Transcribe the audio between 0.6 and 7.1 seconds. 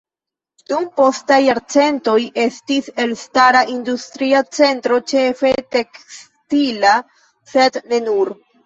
Dum postaj jarcentoj estis elstara industria centro ĉefe tekstila,